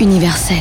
[0.00, 0.56] universel.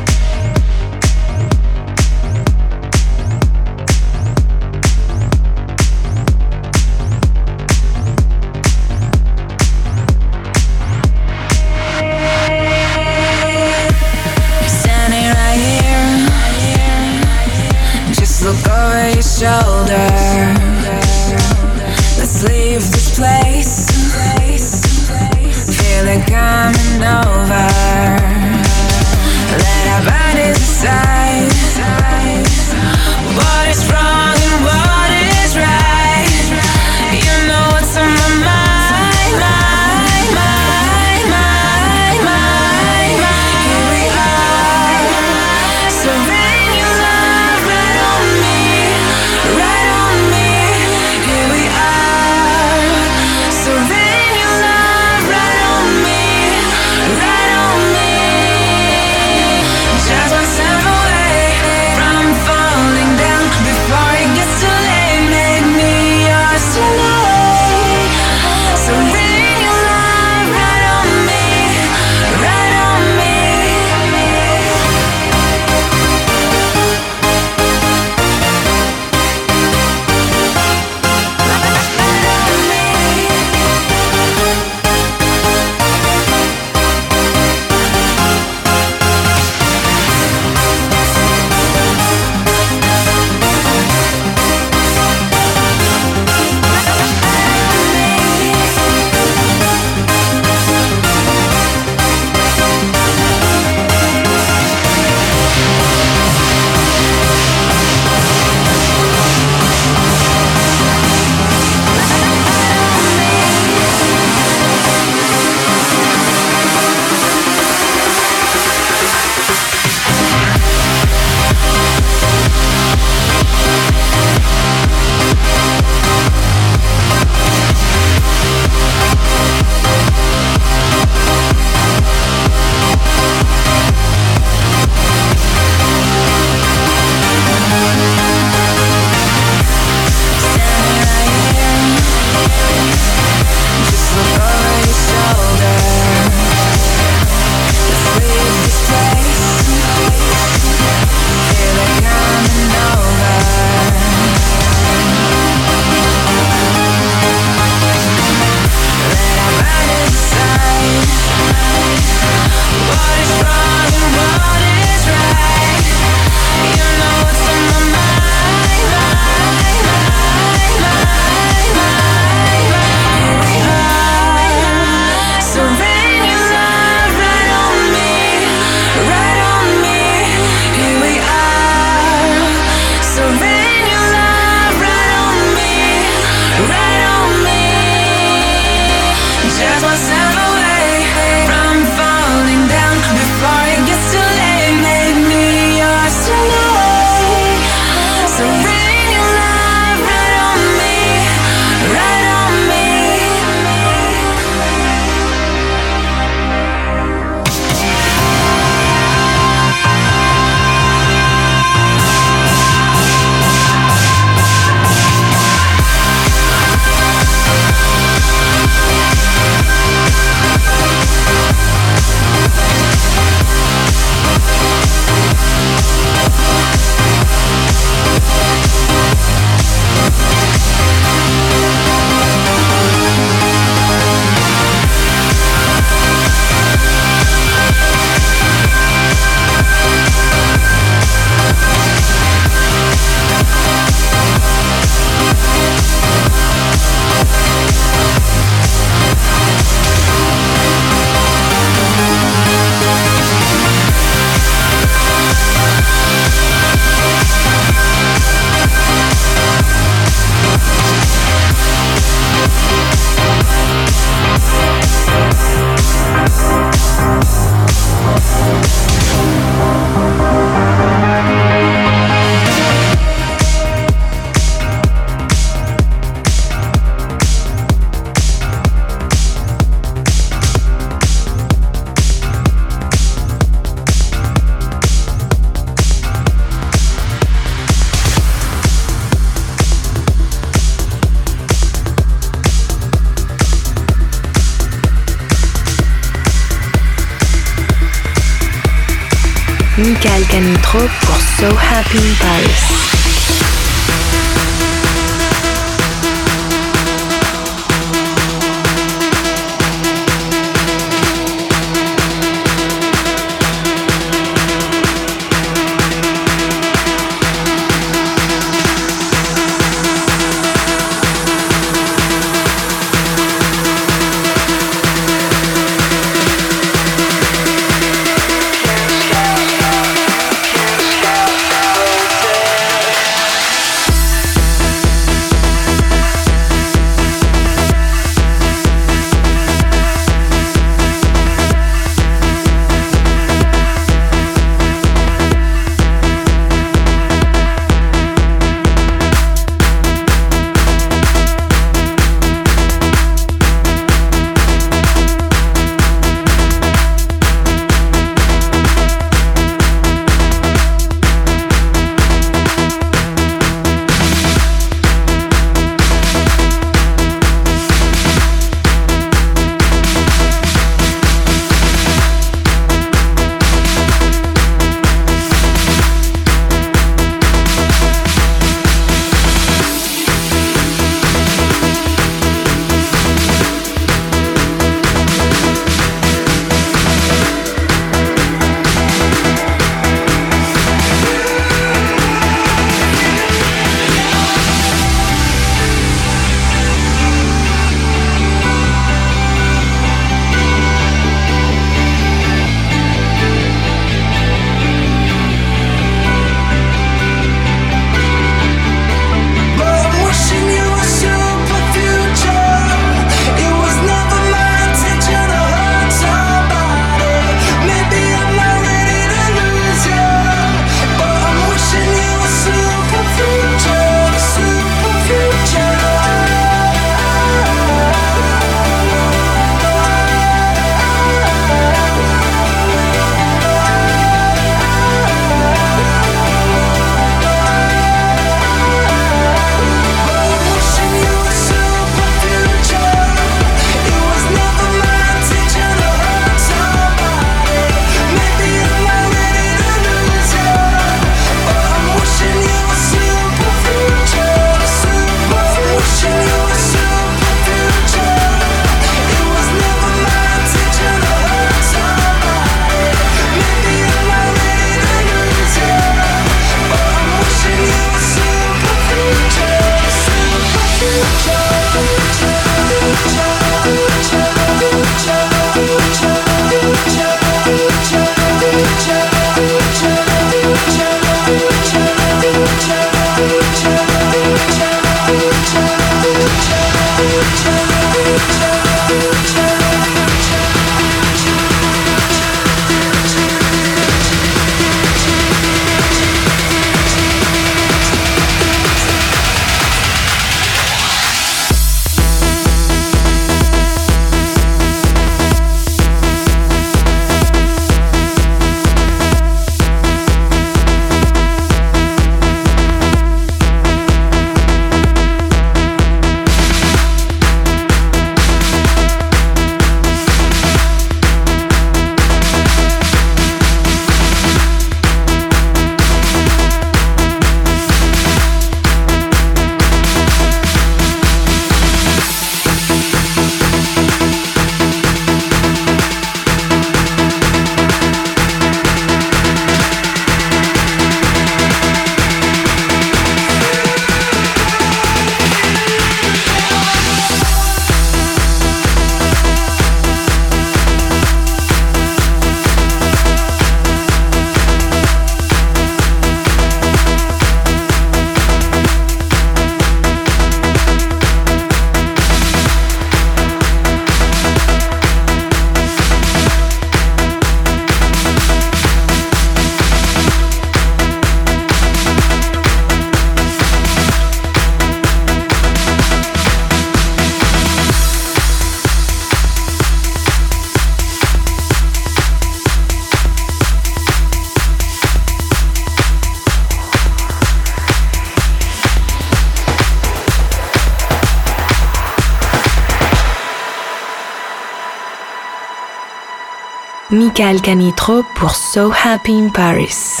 [597.10, 600.00] Monica Alcanitro pour So Happy in Paris.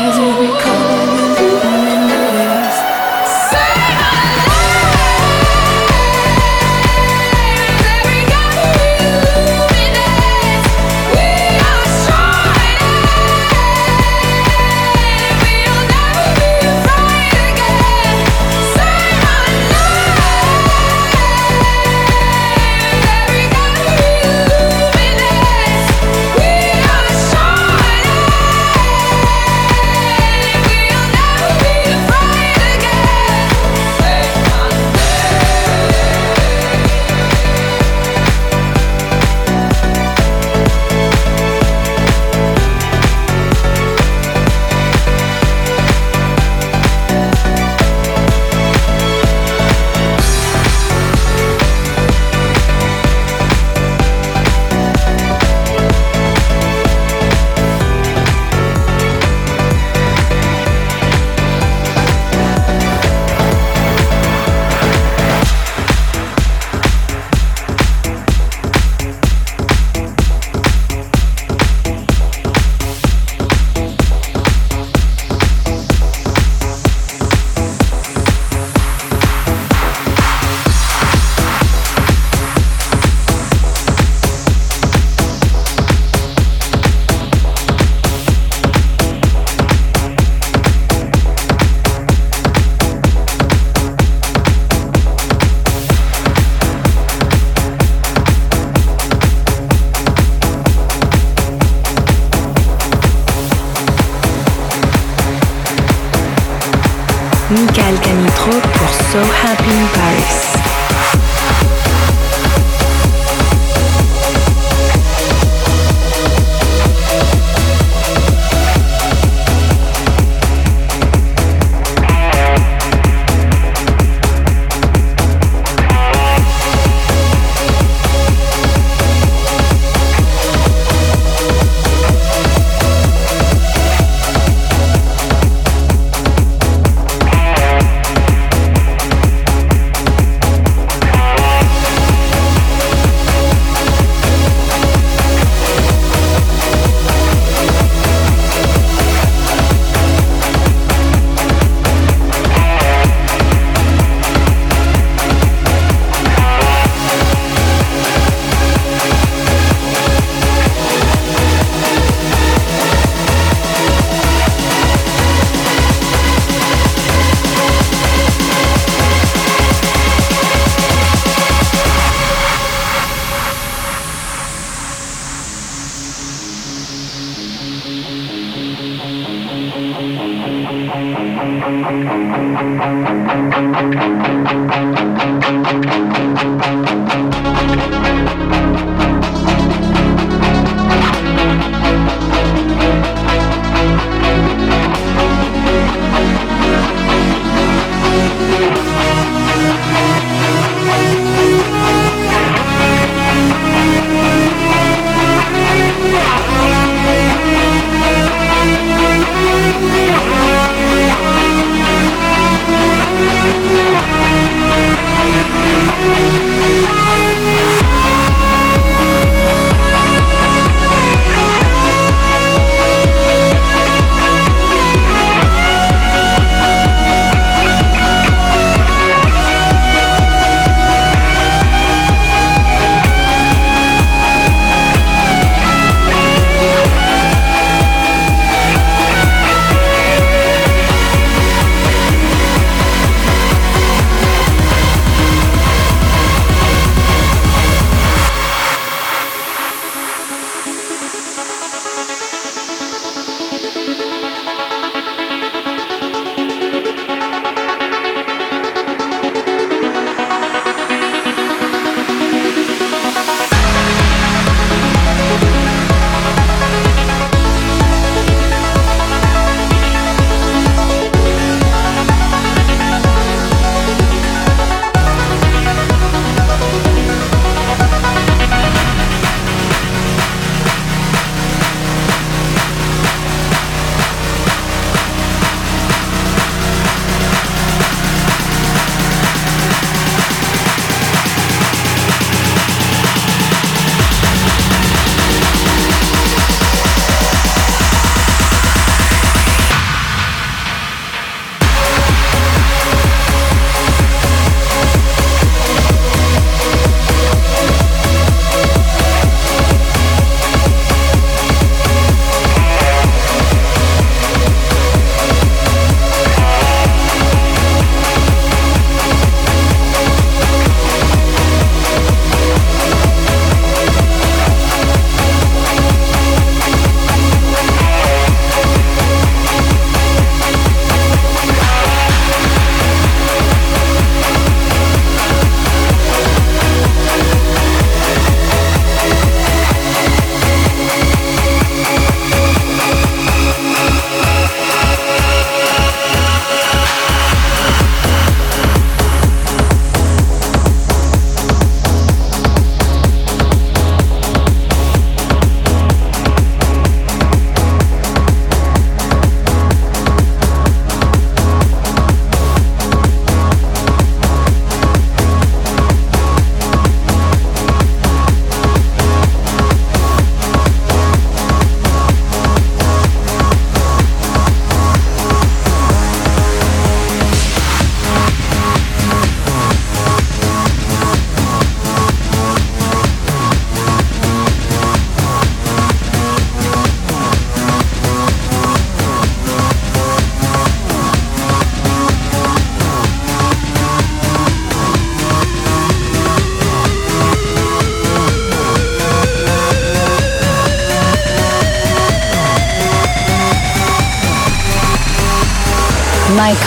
[0.00, 0.37] As you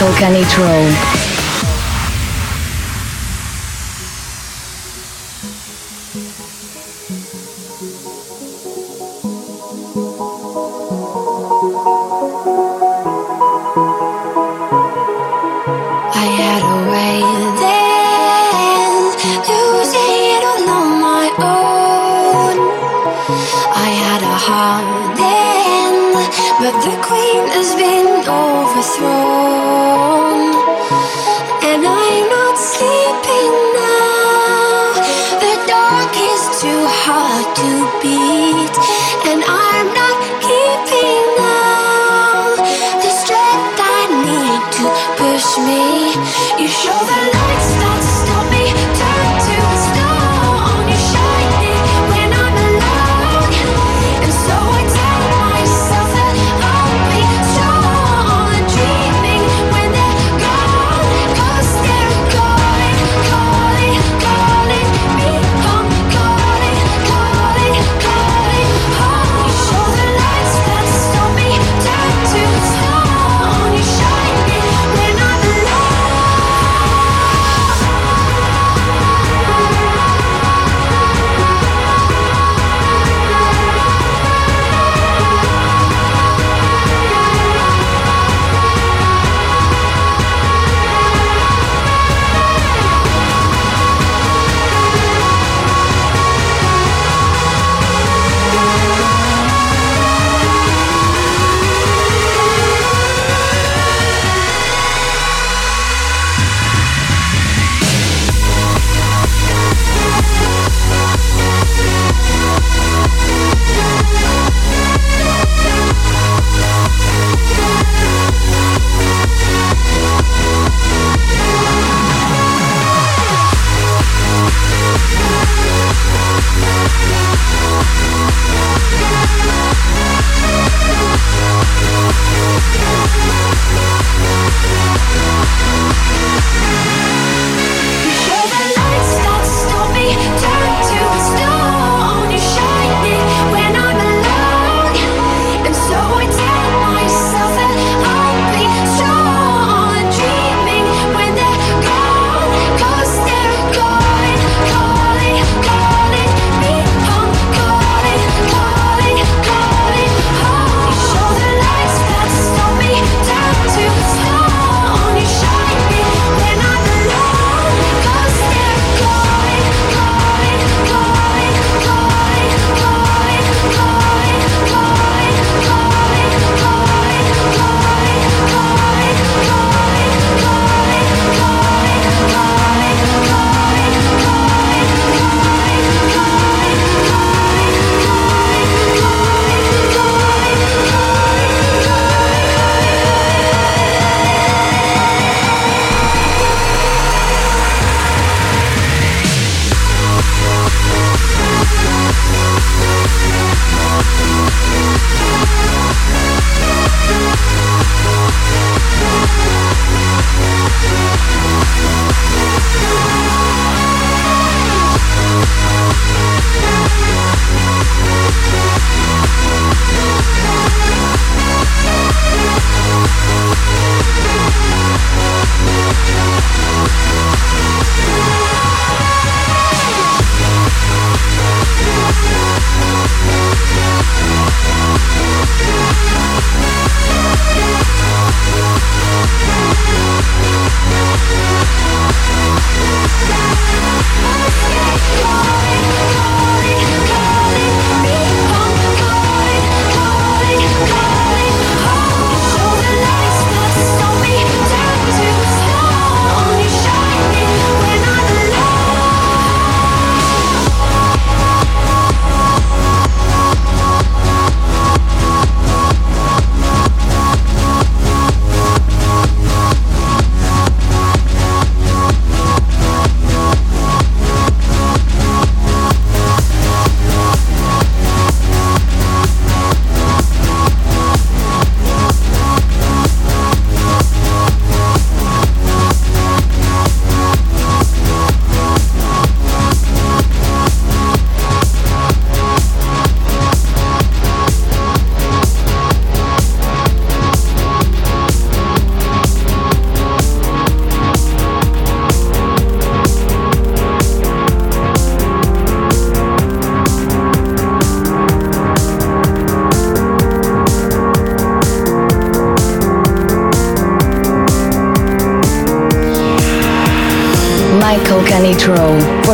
[0.02, 1.21] Michael Canitrot.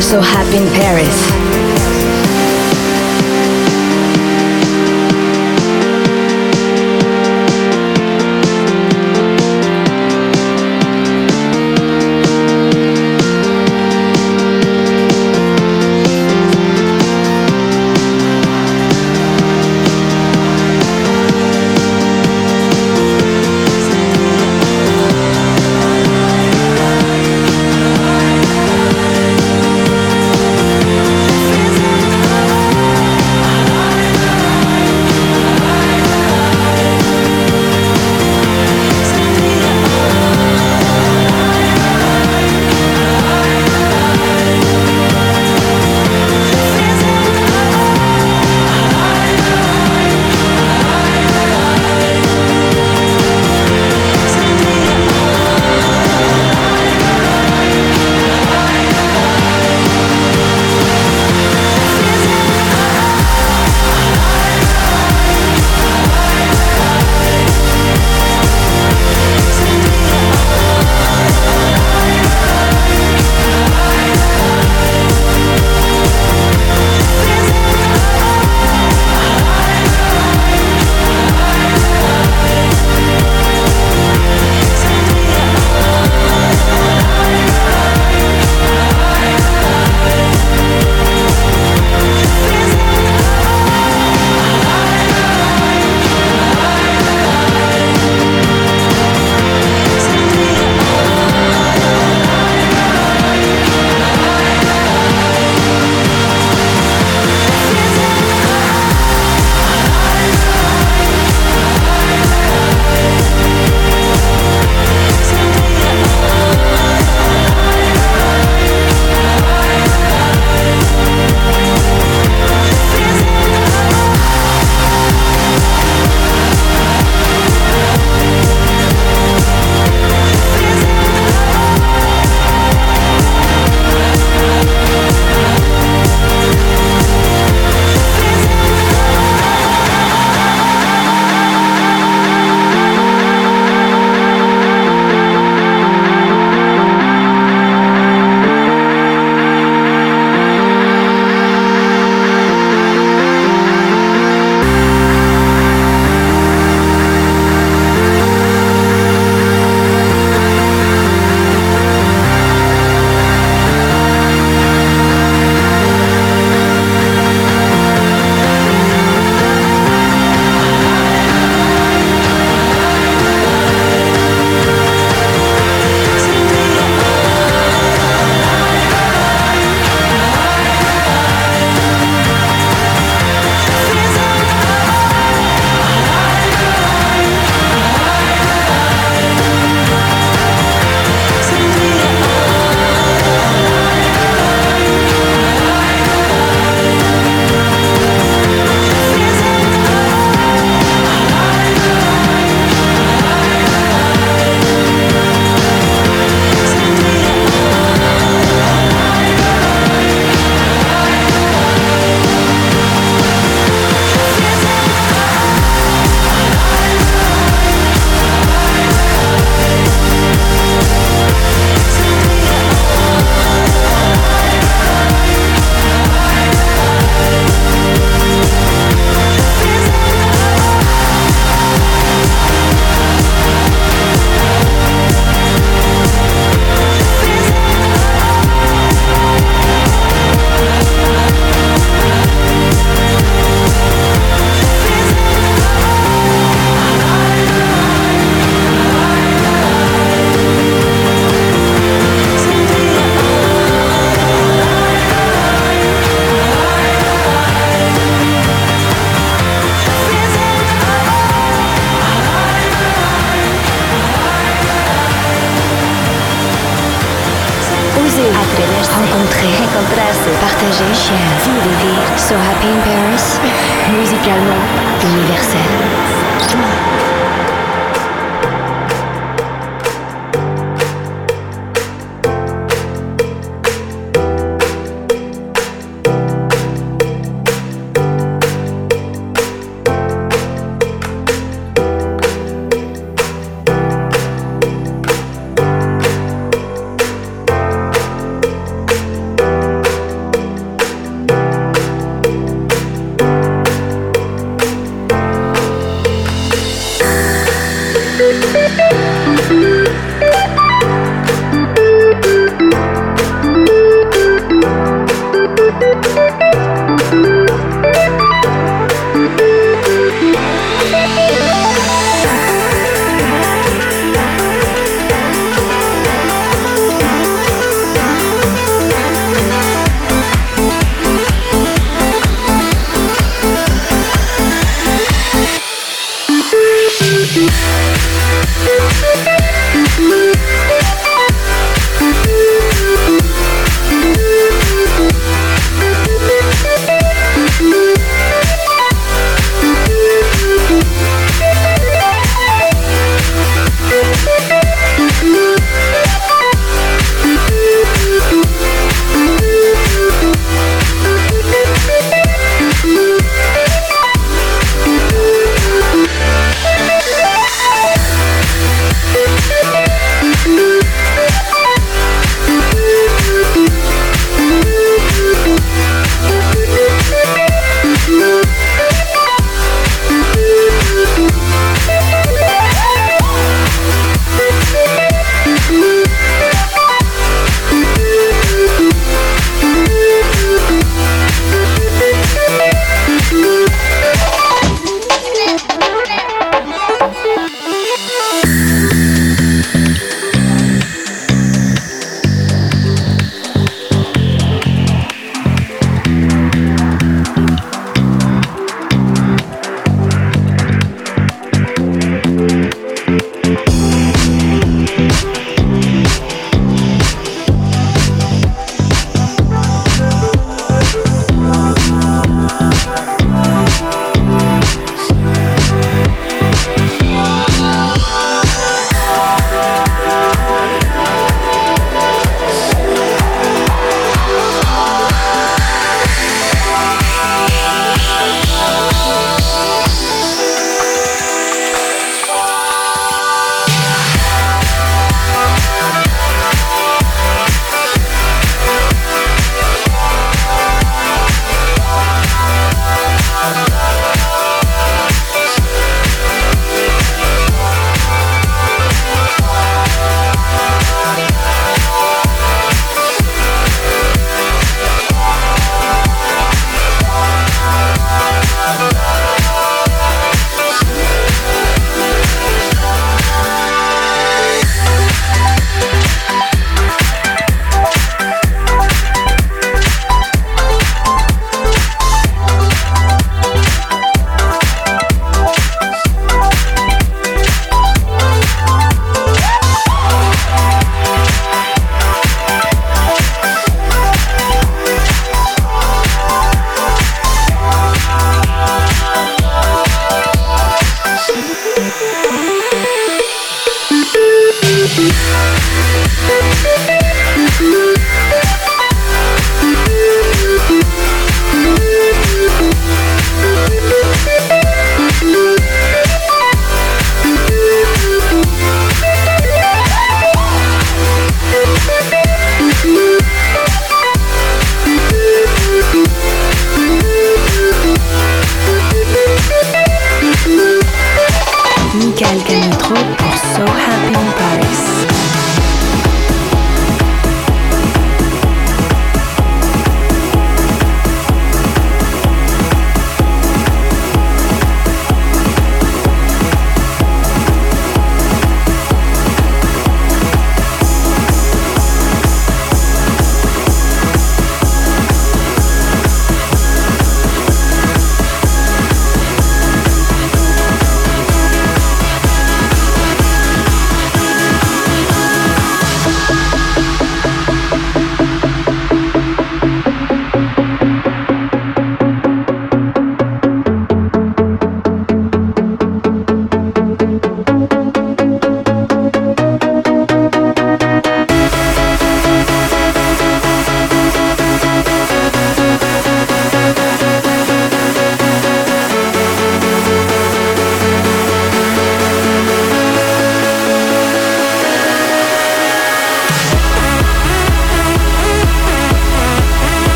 [0.00, 0.33] So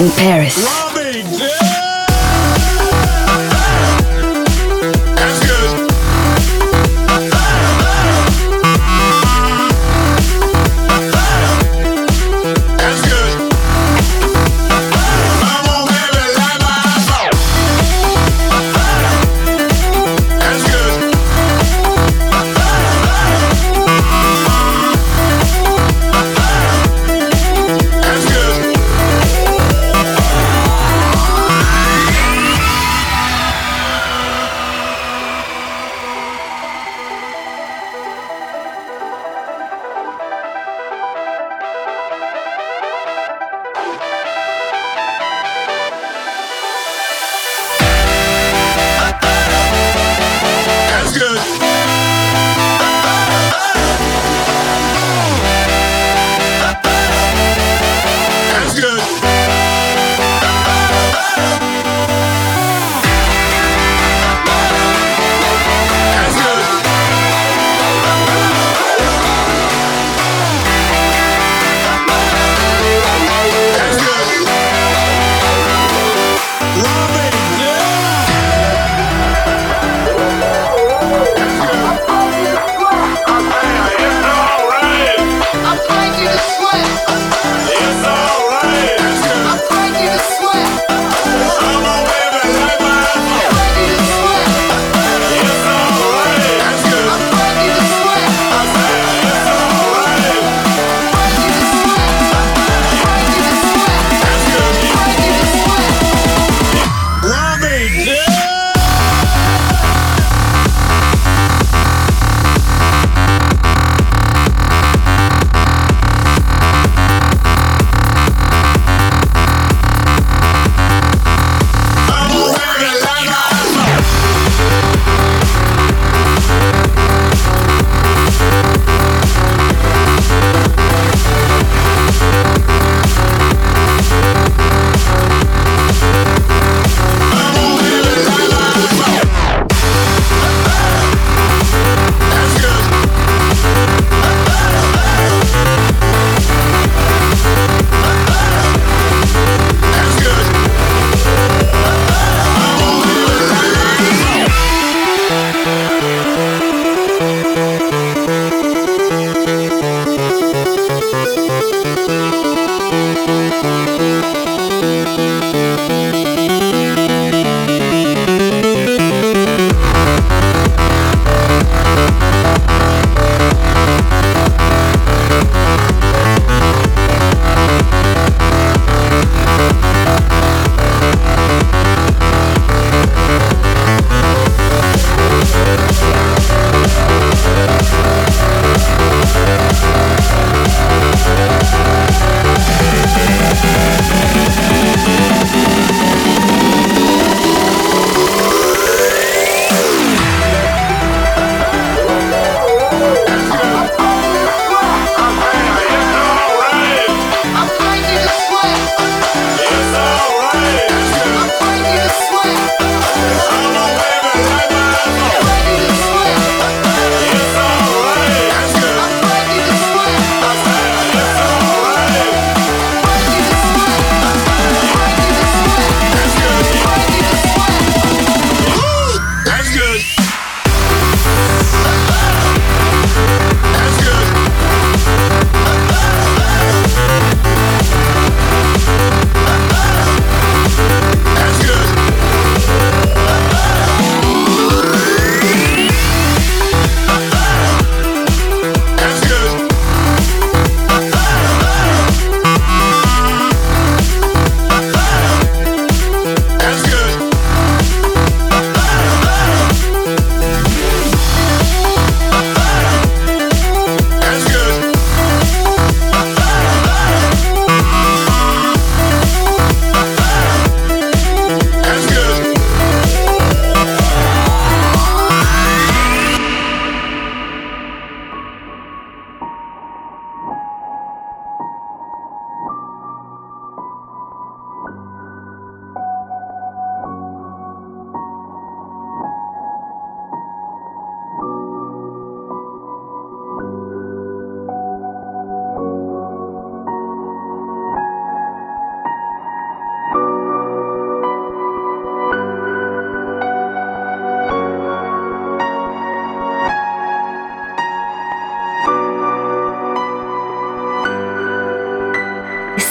[0.00, 0.89] in Paris.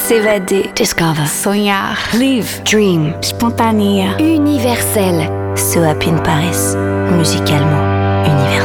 [0.09, 0.71] S'évader.
[0.75, 1.27] Discover.
[1.27, 1.95] Sonhar.
[2.17, 2.63] Live.
[2.63, 3.13] Dream.
[3.21, 4.15] Spontané.
[4.19, 5.29] Universel.
[5.55, 6.73] So Happy in Paris.
[7.15, 8.58] Musicalement universel.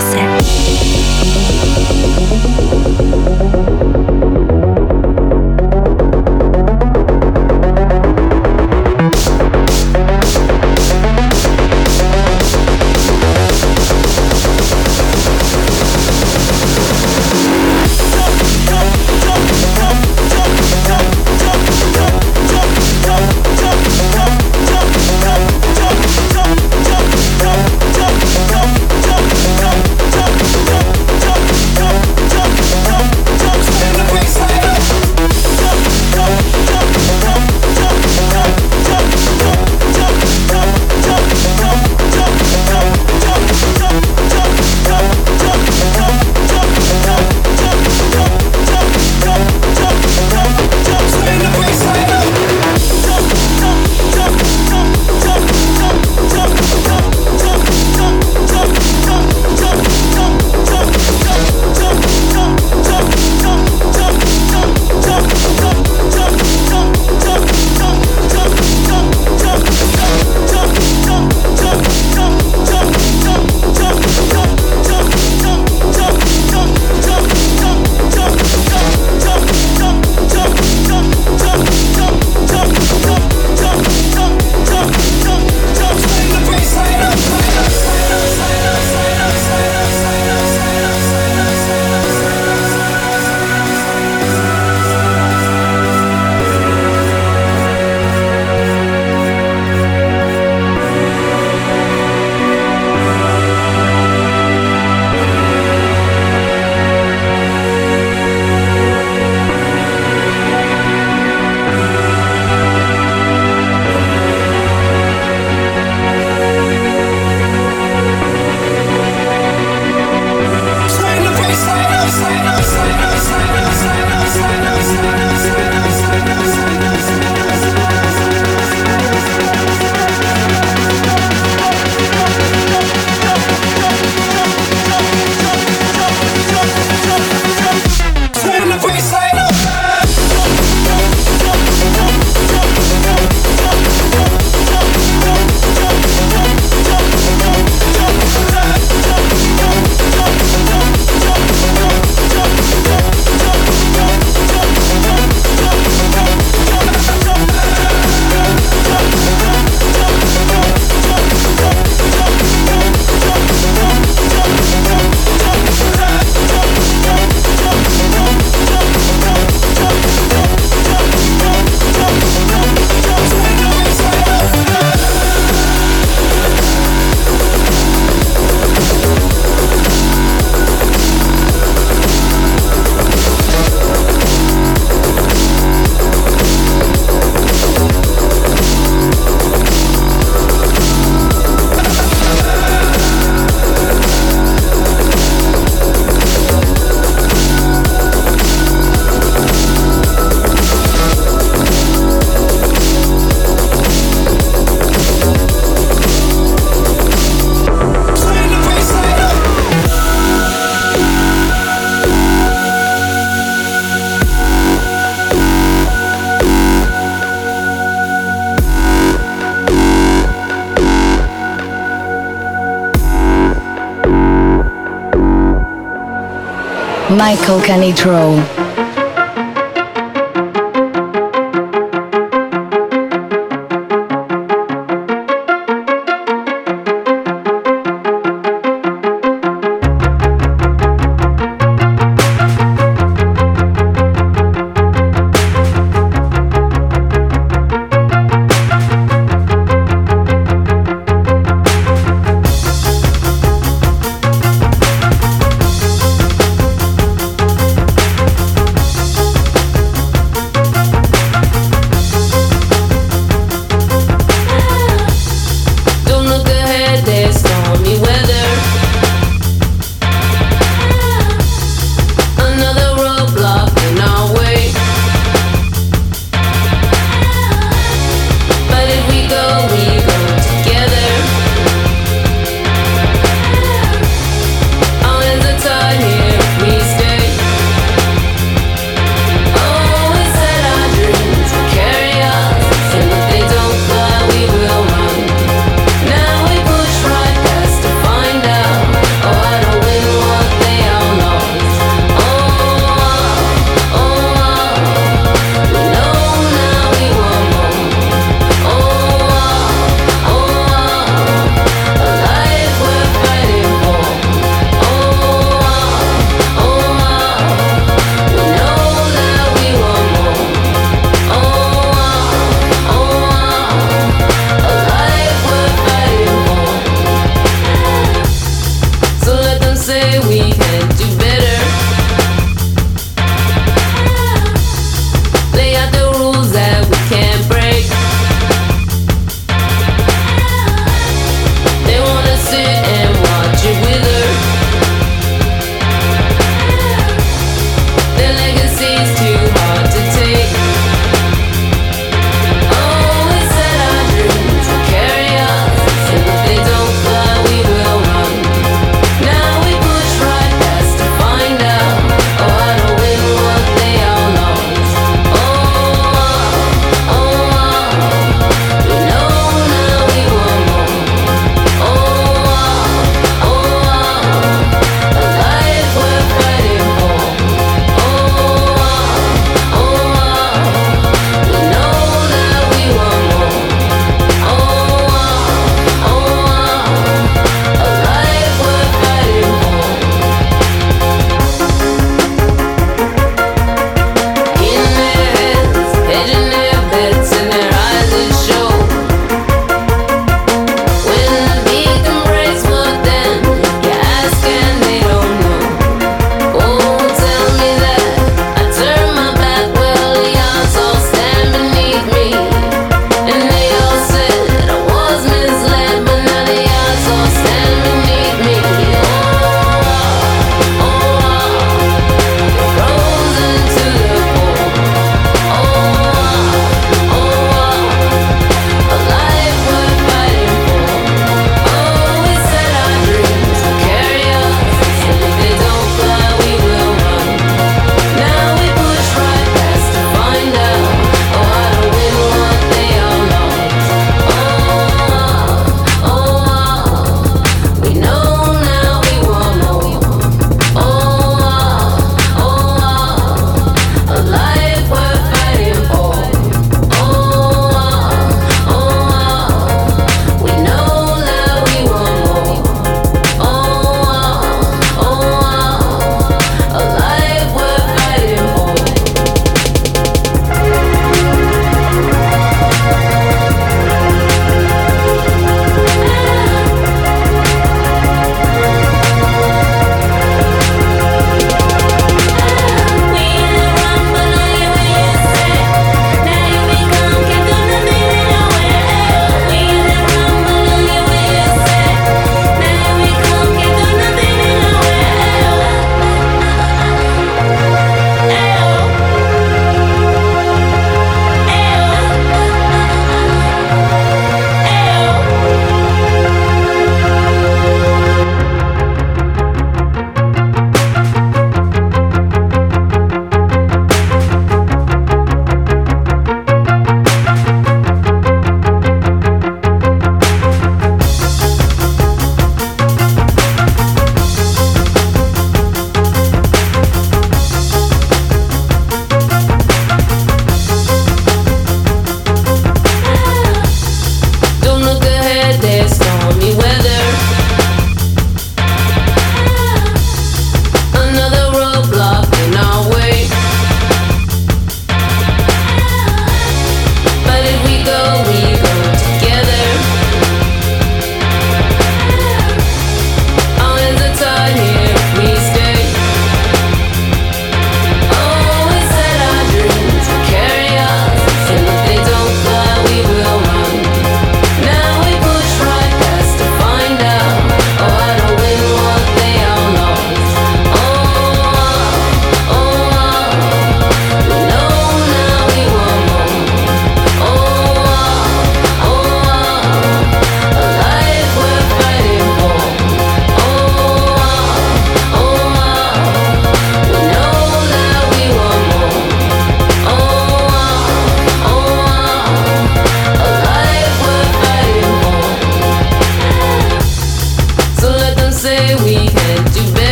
[227.17, 228.54] Michael Canitrot.